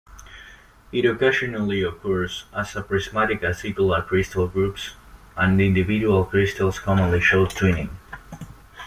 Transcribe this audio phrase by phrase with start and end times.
[0.91, 4.95] It occasionally occurs as prismatic acicular crystal groups,
[5.37, 7.89] and individual crystals commonly show twinning.